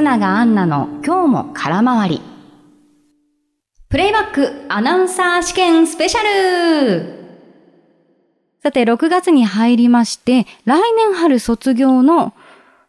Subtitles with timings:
[0.00, 2.22] 松永アンナの今日も空回り。
[3.90, 7.18] プレイバックアナウンサー試験スペシャル
[8.62, 12.32] さて、6月に入りまして、来年春卒業の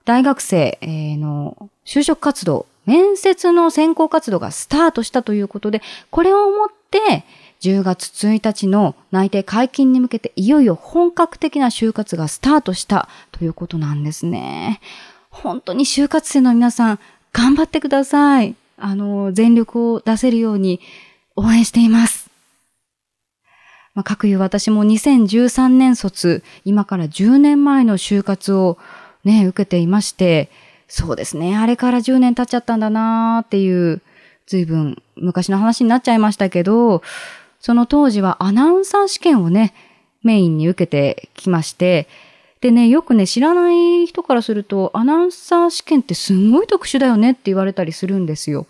[0.06, 0.80] 大学生
[1.20, 5.82] の就職活動、面接の選考活動がスタートしたということで、
[6.12, 7.26] これをもって
[7.60, 14.80] 10月1日の内定解禁に向けていよいよ本格的な就活がスタートしたということなんですね。
[15.32, 17.00] 本当に就活生の皆さん、
[17.34, 18.56] 頑張ってください。
[18.78, 20.80] あの、全力を出せるように
[21.36, 22.30] 応援しています。
[23.94, 28.78] まあ、各いう私も2013年卒、今から10年前の就活を
[29.24, 30.50] ね、受けていまして、
[30.88, 34.02] そうですね、あれから10年経っちゃったんだなーっていう、
[34.48, 37.02] 随分昔の話になっちゃいましたけど、
[37.60, 39.74] その当時はアナウンサー試験をね、
[40.24, 42.08] メインに受けてきまして、
[42.62, 48.68] でね、よくね、知らない人からすると、アナウンサー試験ってすんごい特殊だよねって言われたりするんですよ。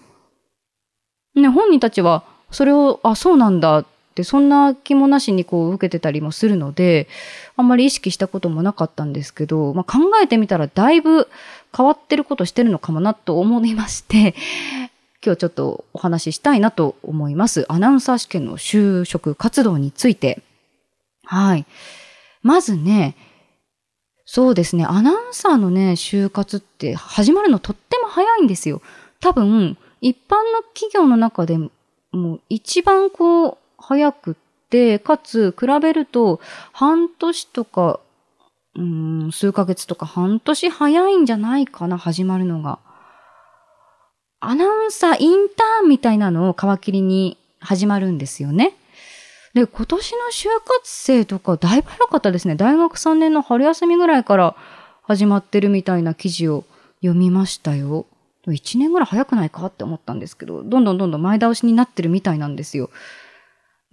[1.35, 3.85] ね、本人たちは、それを、あ、そうなんだっ
[4.15, 7.09] て、そんな気もなしにこう受けてたりもするので、
[7.57, 11.27] あんまり意識したこともなかったんですけど、まあ、考えてみたらだいぶ
[11.75, 14.35] 変わってることしてるのかもなと思いまして、
[15.23, 17.65] 今日ちょっとお話ししたいなと思います。
[17.69, 20.41] アナウンサー試験の就職活動について。
[21.25, 21.65] はい。
[22.41, 23.15] まずね、
[24.33, 28.81] そうですね、アナウンサーのね、就活って始まるのとっても早いんですよ。
[29.19, 31.57] 多分、一般の企業の中で
[32.13, 34.35] も一番こう、早くっ
[34.69, 36.39] て、かつ、比べると、
[36.71, 37.99] 半年とか、
[38.77, 42.79] うん、数ヶ月とか半年早いんじゃないかな、始まるのが。
[44.39, 48.77] アナウンサーインターンみたいなのを皮切りに始まるんですよね。
[49.53, 52.55] で、今年の就活生とかだいぶ早かったですね。
[52.55, 54.55] 大学3年の春休みぐらいから
[55.03, 56.63] 始まってるみたいな記事を
[57.01, 58.05] 読みましたよ。
[58.47, 62.89] 1年ぐらい早くないかって思ったんですけど、どんどんどんどん前倒しになってるみたいなんですよ。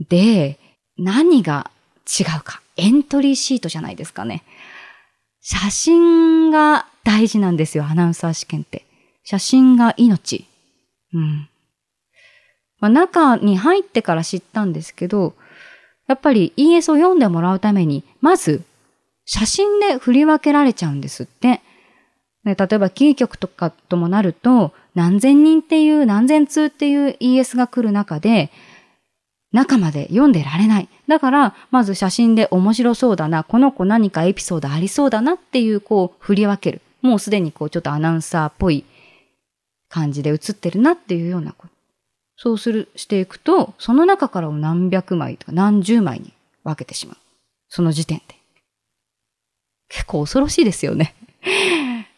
[0.09, 0.59] で、
[0.97, 1.71] 何が
[2.07, 2.63] 違うか。
[2.77, 4.45] エントリーシートじゃないですかね。
[5.41, 8.85] 写真が大事なんですよ、アナウンサー試験って。
[9.25, 10.47] 写真が命。
[11.13, 11.49] うん。
[12.81, 15.35] まあ、中に入ってから知ったんですけど、
[16.09, 18.63] やっぱり ES を読んでもらうために、まず、
[19.27, 21.61] 写真で振り分けられちゃうんですって。
[22.45, 28.51] 例えばキー局とかともなると、何千人っていう、何千通っていう ES が来る中で、
[29.53, 30.89] 中まで読んでられない。
[31.07, 36.81] だから、まず写真で面白そうだな、この子何かエピソードありそうだなっていう、こう、振り分ける。
[37.03, 38.85] もうすでにこう、ちょっとアナウンサーっぽい
[39.89, 41.68] 感じで映ってるなっていうようなこ。
[42.41, 46.33] そうする、していくと、その中からを何百枚とか何十枚に
[46.63, 47.17] 分けてしまう。
[47.69, 48.37] その時点で。
[49.89, 51.15] 結構恐ろしいですよね。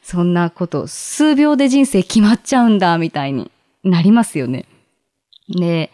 [0.03, 3.51] そんなこと、数秒で人生決まっちゃうんだ、みたいに
[3.83, 4.67] なりますよね。
[5.49, 5.91] で、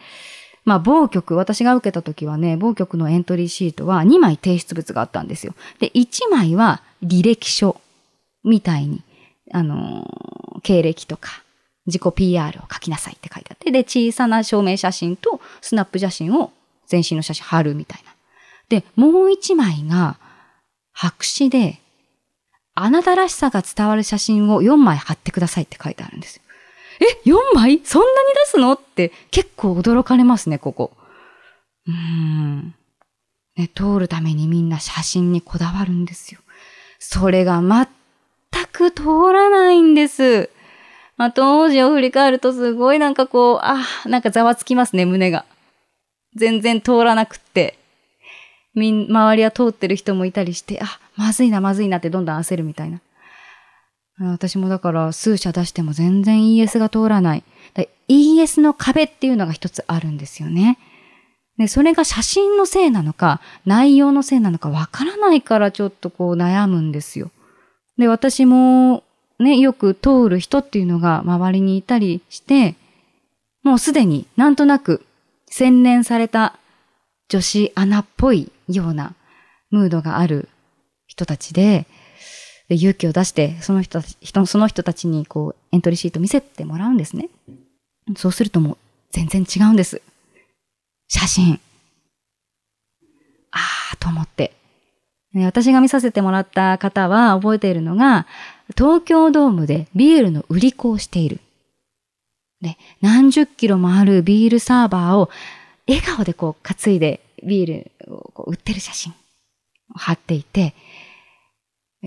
[0.65, 5.55] まあ、某局、私が受けた時はね、某局のエントリーシートは2枚提出物があったんですよ。
[5.79, 7.79] で、1枚は履歴書
[8.43, 9.01] みたいに、
[9.53, 11.43] あのー、経歴とか、
[11.87, 16.51] 自己 PR を書きなさいって書いてあって、で、小さな証明写真とスナップ写真を
[16.85, 18.13] 全身の写真貼るみたいな。
[18.69, 20.17] で、もう一枚が
[20.93, 21.79] 白紙で、
[22.75, 26.43] あなたらしさが伝わる写真を4枚貼ってくださいって書いてあるんですよ。
[26.99, 27.81] え ?4 枚？
[27.83, 28.73] そんなに出すの？
[28.73, 30.91] って結構驚かれますね、ここ。
[31.87, 32.75] うーん。
[33.55, 36.39] ね、通るためにみんな写真にこだわるんですよ。
[36.99, 37.87] それが全
[38.71, 40.49] く通らないんです。
[41.17, 45.45] まあ、当時を振り返るとすごいなんかこう、ああなんかざわつきますね、胸が。
[46.35, 47.77] 全然通らなくって。
[48.75, 53.01] みん、周りは通ってる人もいたりして、あ、まずいな、まずいなってどんどん焦るみたいな。
[54.19, 57.43] 私もだから数社出しても全然 ES が通らない。
[58.07, 60.77] ES の壁っていうのが一つあるんですよね。
[61.57, 67.31] で、それが写真のせいなのか、内容のせいなのかわからないからちょっとこう悩むんですよ。
[67.97, 69.03] で、私も
[69.39, 72.75] ね、よく通る人っていうのが周りにいたりして、
[73.63, 75.05] もうすでになんとなく
[75.49, 76.57] 洗練された
[77.29, 79.13] 女子アナっぽいような
[79.69, 80.49] ムードがある
[81.05, 81.85] 人たちで、
[82.69, 87.29] で勇気を出して、その人たち、その人たちにこうエントリーシート見せてもらうんですね。
[88.15, 88.77] そうするともう
[89.11, 90.01] 全然違うんです。
[91.07, 91.59] 写真。
[93.51, 94.53] あーと思って。
[95.33, 98.25] 私が見させてもらった方は覚えているのが、
[98.75, 101.39] 東京ドームでビールの売り子をしている。
[102.61, 105.29] で、何十キロもあるビールサーバーを
[105.87, 109.13] 笑顔でこう担いでビールを売ってる写真
[109.93, 110.73] を貼っていて、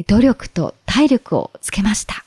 [0.07, 2.25] 努力と体力をつけました。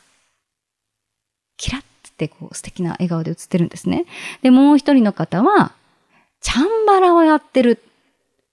[1.57, 1.81] キラッ
[2.13, 4.05] ってこう素敵な笑顔で写ってるんですね。
[4.41, 5.73] で、もう一人の方は、
[6.41, 7.81] チャンバラをやってる。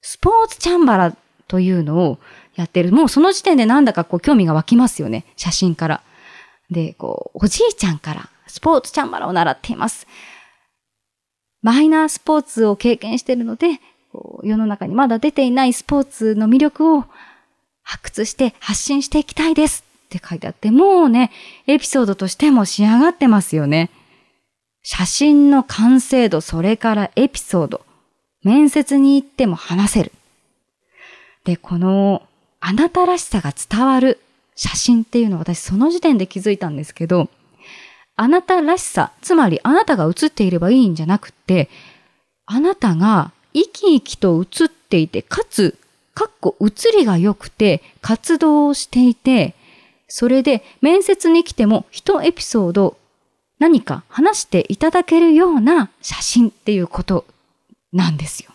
[0.03, 1.17] スポーツチャンバラ
[1.47, 2.19] というのを
[2.55, 2.93] やってる。
[2.93, 5.25] もうその時点でなんだかこう興味が湧きますよね。
[5.37, 6.03] 写真から。
[6.71, 10.07] で、こう、おじいちゃんからスポーツチャンバラを習っています。
[11.63, 13.81] マイナースポーツを経験しているので、
[14.43, 17.05] 世の中にまだ出ていないスポーツの魅力を
[17.83, 21.31] 発掘して発信していきたいですって書いてあって、もうね、
[21.67, 23.91] エピソードとしても仕上がってますよね。
[24.83, 27.83] 写真の完成度、それからエピソード、
[28.43, 30.13] 面接に行っても話せる。
[31.45, 32.23] で、この
[32.61, 34.21] あなたらしさが伝わる
[34.55, 37.29] 写真っていうのを私その時点で気づいたんですけど、
[38.17, 41.71] あなたらしさ、つまりあなたが映っていればいいんじゃなくて、
[42.45, 45.79] あなたが生き生きと映っていて、かつ、
[46.15, 49.55] かっこ映りが良くて、活動をしていて、
[50.07, 52.99] それで面接に来ても一エピソード
[53.61, 57.25] 何か話していただけるような写真っていうこと
[57.93, 58.51] なんですよ。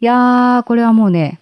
[0.00, 1.38] いやー、これはもうね、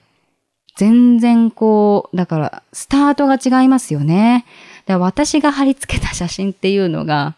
[0.81, 4.47] 全然こう、だからスタートが違いますよね。
[4.87, 7.35] で私が貼り付けた写真っていうのが、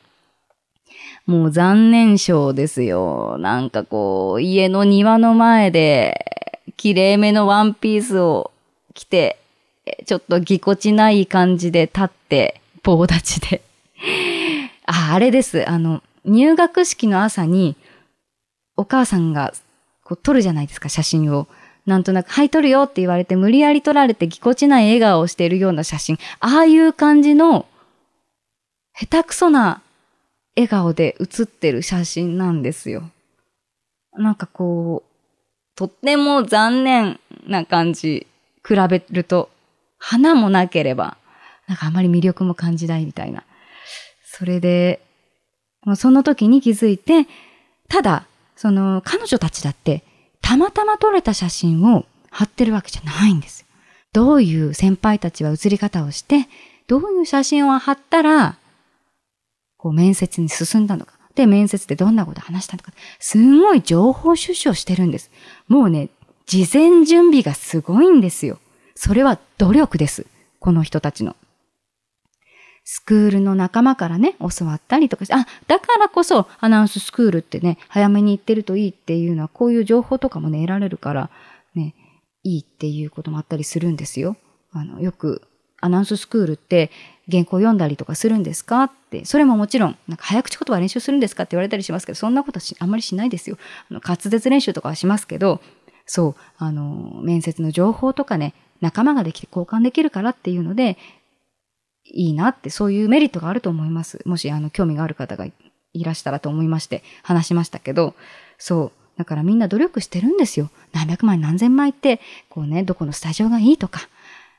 [1.27, 3.39] もう残念賞ですよ。
[3.41, 6.25] なんかこう、家の庭の前で、
[6.77, 8.53] 綺麗めのワンピースを
[8.95, 9.41] 着て、
[10.07, 13.61] ちょっとぎこちない感じで立って、棒立ちで。
[14.87, 15.69] あ、あれです。
[15.69, 17.75] あの、入学式の朝に、
[18.77, 19.53] お母さんが
[20.05, 21.49] こう撮るじゃないですか、写真を。
[21.87, 26.19] なんとなく、はい、撮るよって言われて、無理やり撮られてぎこちない笑顔をしているような写真。
[26.41, 27.67] ああいう感じの、
[28.95, 29.83] 下手くそな
[30.55, 33.11] 笑顔で写ってる写真なんですよ。
[34.13, 35.13] なんかこう、
[35.75, 38.27] とっても残念な感じ、
[38.67, 39.51] 比べると、
[39.99, 41.17] 花もなければ、
[41.67, 43.45] なんかあまり魅力も感じないみたいな。
[44.25, 45.01] それで、
[45.97, 47.27] その時に気づいて、
[47.89, 48.27] ただ、
[48.57, 50.05] その彼女たちだって、
[50.53, 53.65] たまたま撮れた写真を貼ってるわけじゃないんです。
[54.13, 56.47] どういう先輩たちは写り方をして、
[56.87, 58.59] どういう写真を貼ったら、
[59.79, 61.15] こう面接に進んだのか。
[61.35, 62.93] で、面接でどんなこと話したのか。
[63.19, 65.31] すごい情報収集をしてるんです。
[65.69, 66.11] もうね、
[66.45, 68.59] 事前準備がすごいんですよ。
[68.95, 70.27] それは努力です。
[70.59, 71.35] この人たちの。
[72.85, 81.31] スクールの仲間からね、教わったりとかして、あ、だからこそアナウンススクールってね、早めに行ってるといいっていうのは、こういう情報とかもね、得られるから、
[81.75, 81.95] ね、
[82.43, 84.37] いいっていうこともあったりするんですよ。
[84.73, 85.43] あの、よく、
[85.81, 86.91] アナウンススクールって
[87.31, 93.59] 原稿読んだりとかするんですかって、それももちろん、なんか早口言葉練習するんですかって言われたりしますけど、そんなことあんまりしないですよ。
[93.91, 95.61] あの滑舌練習とかはしますけど、
[96.07, 100.99] そう、あの、面接の情報とかね、仲間ができて交換できるからっていうので、
[102.05, 104.21] いいなって、そういうメリットがあると思います。
[104.27, 105.47] もし、あの、興味がある方が
[105.93, 108.15] いらしたらと思いまして話しましたけど、
[108.59, 109.19] そう。
[109.19, 110.71] だからみんな努力してるんですよ。
[110.93, 114.09] 何百枚何千枚って、こうね、どこのスタジオがいいとか、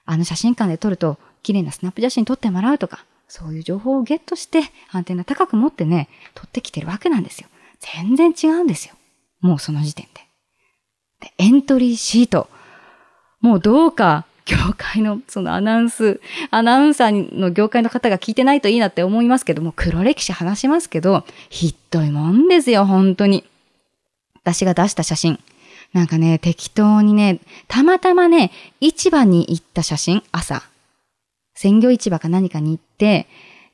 [0.05, 4.61] あの写真館で撮ると綺麗なスナップ写真撮ってもらうとか、そういう情報をゲットして、
[4.91, 7.47] アンテナ高く持ってね、撮ってきてるわけなんですよ。
[7.79, 8.93] 全然違うんですよ。
[9.41, 10.21] もうその時点で。
[11.19, 12.47] で、エントリーシート。
[13.41, 16.19] もうどうか業界のそのアナウンス、
[16.51, 23.43] アナウンサーの業界の方が聞いてないといいなって思いますけども、黒歴史話しますけど、ひどいもんですよ、本当に。
[24.43, 25.39] 私が出した写真。
[25.93, 30.63] なんかね、適当にね、たまたまね、市場に行った写真、朝。
[31.53, 33.27] 鮮魚市場か何かに行って、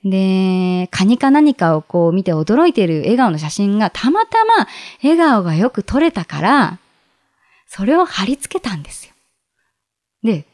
[0.04, 4.68] で、カニか何かをこう見て驚いている笑顔の写真がたまたま
[5.04, 6.80] 笑顔がよく撮れたから、
[7.68, 9.14] それを貼り付けたんですよ。
[10.24, 10.46] で、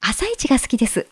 [0.00, 1.06] 朝市が好きです。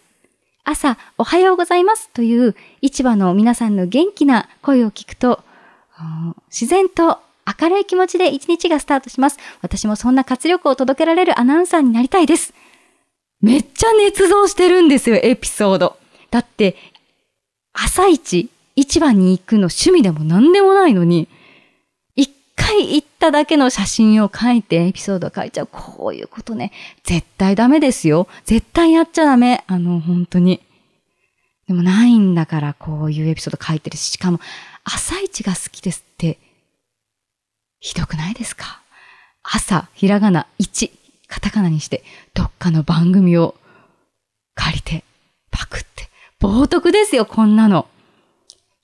[0.65, 5.43] 朝、おはようございますという市場の皆さんの元気な声を聞くと、
[6.51, 7.19] 自然と
[7.61, 9.39] 明るい気持ちで一日がスタートします。
[9.61, 12.55] 私もそんな活力を届けられるアナウンサーになりたいです。
[13.41, 15.99] めっちゃ捏造してるんですよ、エピソード。
[16.31, 16.77] だって、
[17.75, 21.29] 朝市、市場に行くの趣味でも何でもないのに、
[22.57, 25.69] 回行っただけの写真を書いてエピソードを書いちゃう。
[25.71, 26.73] こういうことね。
[27.03, 28.29] 絶対ダメですよ。
[28.45, 29.65] 絶対やっちゃダメ。
[29.67, 30.61] あの、本当に。
[31.67, 34.39] でもないんだからこういうエピソード書いてるし、しかも、
[34.85, 36.39] 朝一が好きですって、
[37.81, 38.83] ひどくないですか？
[39.43, 40.91] 朝、ひらがな1、
[41.27, 43.55] カタカナにして、どっかの番組を
[44.55, 45.05] 借りて、
[45.51, 46.09] パクって。
[46.41, 47.89] 冒涜ですよ、こんなの。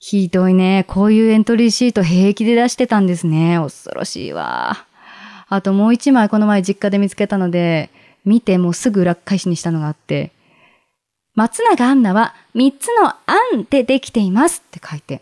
[0.03, 0.83] ひどいね。
[0.87, 3.59] こういうエントリーシート平気で出してたんですね。
[3.61, 4.87] 恐ろしいわ。
[5.47, 7.91] あともう一枚この前実家で見つけたので、
[8.25, 10.31] 見てもうすぐ裏返しにしたのがあって、
[11.35, 13.15] 松永アンナは3つのア
[13.55, 15.21] ンでできていますって書いて。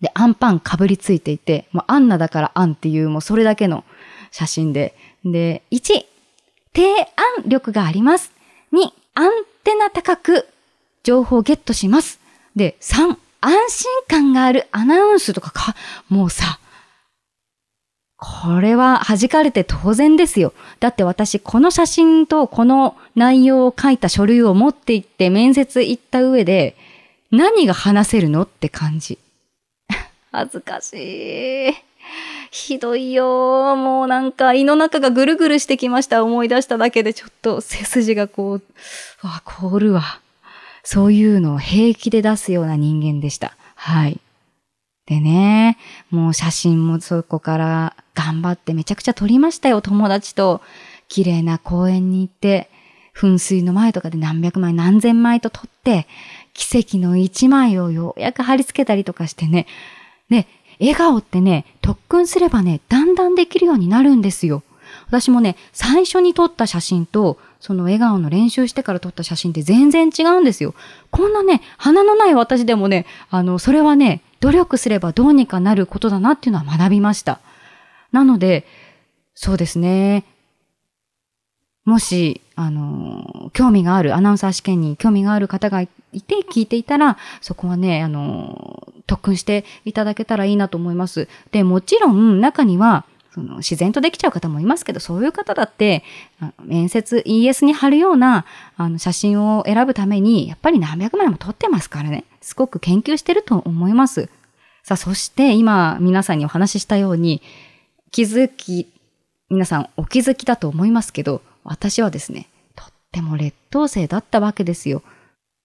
[0.00, 3.84] で、アンパンかぶりついていて、もうアンナだからアンっていうもうそれだけの
[4.30, 4.94] 写真で。
[5.24, 5.80] で、1、
[6.72, 8.30] 提案力があります。
[8.72, 8.78] 2、
[9.14, 9.30] アン
[9.64, 10.46] テナ高く
[11.02, 12.20] 情報をゲットします。
[12.54, 15.74] で、3、安心感があるアナウンスとかか、
[16.08, 16.58] もうさ、
[18.16, 20.52] これは弾かれて当然ですよ。
[20.80, 26.76] だって私、この写真とこの内容を書いた書類を持って行って面接行った上で、
[27.30, 29.18] 何が話せるのって感じ。
[30.32, 30.94] 恥ずかし
[31.70, 31.74] い。
[32.50, 33.76] ひどいよ。
[33.76, 36.24] もうなんか胃の中がぐるぐるしてきました。
[36.24, 38.62] 思い出しただけでちょっと背筋がこう、
[39.22, 40.20] わ、凍るわ。
[40.90, 43.54] そういうのを平気で出すような人間でした。
[43.74, 44.18] はい。
[45.04, 45.76] でね、
[46.08, 50.62] もう写真もそこから頑張ってめちゃくちゃ撮りましたよ、友達と。
[51.06, 52.70] 綺麗な公園に行って、
[53.14, 56.06] 噴水の前とかで何百枚何千枚と撮って、
[56.54, 59.66] 奇跡の一枚をようやく貼り付けたりとかしてね。
[60.30, 60.46] で、
[60.80, 64.62] 笑顔ってね、特訓すればね、だんだんできるようになるんですよ。
[65.08, 70.74] 私もね、最初に撮った写真と、その笑顔の練習してから撮った写真って全然違うんですよ。
[71.10, 77.40] こんなね、鼻のない私でもね、あの、それはね、努力すればどうにかなることだなっていうのは学びました。
[78.12, 78.66] なので、
[79.34, 80.24] そうですね。
[81.84, 91.28] もし、あの、興味がある、アナウンサー試験に興味がある方がいて聞いていたら、そこはね、あの、特訓していただけたらいいなと思います。
[91.50, 93.06] で、もちろん中には、
[93.38, 96.02] その自然とできちゃう方もいますけど、そういう方だって、
[96.64, 98.44] 面接 ES に貼るような
[98.76, 102.24] あの写真を選ぶために、やっぱり何百枚も撮ってますからね。
[102.40, 104.28] すごく研究してると思います。
[104.82, 107.40] さあ、そして今皆さんにお話ししたように、
[108.10, 108.88] 気づき、
[109.50, 115.02] 皆さんお気づきだと思いますけど、私はですね、とっても劣等生だったわけですよ。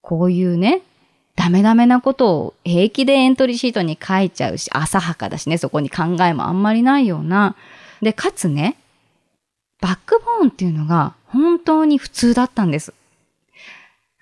[0.00, 0.82] こういうね、
[1.36, 7.56] ダメダメなことを平気でエントリーシートに書いちゃうし、浅はかだしね、そこに考えもあんまりないような。
[8.02, 8.76] で、かつね、
[9.80, 12.94] バックボーンっていうのが本当に普通だったんです。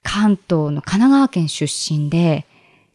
[0.02, 2.46] 関東の神奈川県出身で、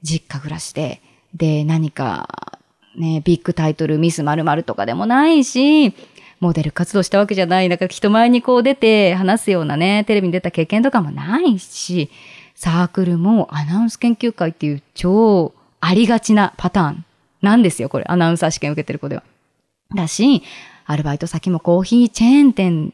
[0.01, 1.01] 実家暮らしで、
[1.33, 2.59] で、何か、
[2.97, 5.93] ね、ビッグタイトル、ミス〇〇とかでもないし、
[6.39, 12.09] モデル活動したわけじゃない、なんか人前にこう出て話すようなね、テレビに出た経験とかもないし、
[12.57, 17.05] サークルもアナウンス研究会っていう超ありがちなパターン
[17.43, 18.05] なんですよ、これ。
[18.07, 19.23] アナウンサー試験受けてる子では。
[19.95, 20.41] だし、
[20.87, 22.93] アルバイト先もコーヒーチェーン店、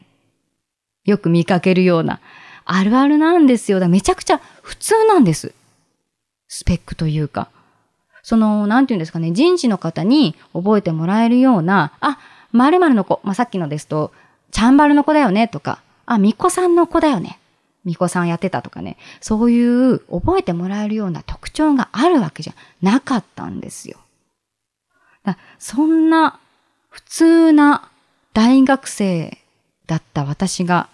[1.06, 2.20] よく見かけるような、
[2.66, 3.80] あるあるなんですよ。
[3.80, 5.54] だめちゃくちゃ普通なんです。
[6.46, 7.48] スペックというか。
[8.22, 12.18] その、なんていうんですかね、人事の方に覚えてもらえるような、あ、
[12.52, 14.12] 〇〇の子、まあ、さっきのですと、
[14.50, 17.38] チャンバルの子だよねとか、あ、ミコさんの子だよね
[17.84, 23.98] 巫女さんやってたとかね、そういう覚えてもらえるような特徴があるわけじゃなかったんですよ。
[25.24, 26.38] だそんな
[26.90, 27.90] 普通な
[28.32, 29.38] 大学生
[29.86, 30.88] だった私が、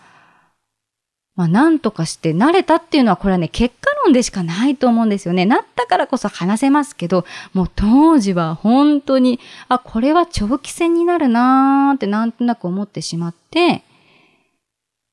[1.37, 5.47] まあなんとかして慣れたっていうのはこれはね、結果論でしかないと思うんですよね。
[5.47, 13.83] なったからこそ話せますけど、もう当時は本当に、あ、これは長期戦になるなーってなんとなく思ってしまって、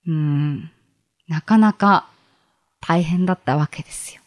[0.07, 0.71] うん。
[1.27, 2.07] なかなか
[2.81, 4.21] 大変だったわけですよ。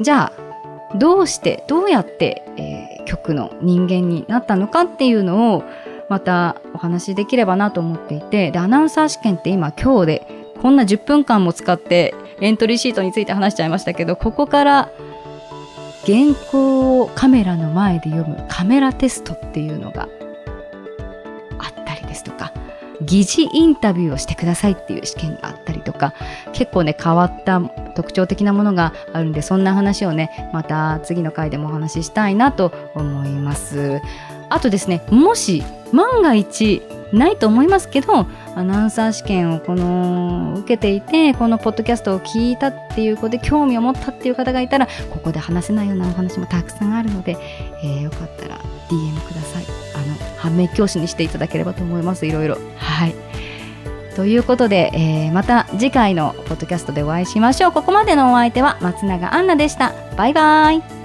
[0.00, 5.64] じゃあ、どうして、どうやって、えー、局の人間になったのかっていうのを、
[6.08, 10.26] またお話しできればなと思っていて、で、アナウンサー試験って今今日で、
[10.60, 14.90] こんな10分間も使ってエントリーシートについて話しちゃいましたけど、ここから
[16.06, 20.08] 原稿をカメラの前で読むカメラテストっていうのが
[21.58, 22.52] あったりですとか、
[23.04, 26.14] 疑似インタビューをしてくださいっていう試験があったりとか
[26.52, 27.60] 結構ね変わった
[27.94, 34.00] 特徴的なものがあるんでそんな話をねまた次の回でもお話ししたいなと思います。
[34.48, 36.82] あとですねもし万が一
[37.12, 47.36] ないと思いますけどアナウンサー試験をこの受けていてこのポッドキャストを聞いたっていう子で興味を持ったっていう方がいたらここで話せないようなお話もたくさんあるので、
[47.82, 49.81] えー、よかったら DM ください。
[50.42, 52.26] 反面教師にしていただければと思います。
[52.26, 52.58] いろいろ。
[52.76, 53.14] はい。
[54.16, 57.72] ということで、えー、また次回のポッドキャストでお会いしましょう。
[57.72, 59.92] ここまでのお相手は松永杏奈でした。
[60.16, 61.01] バイバイ。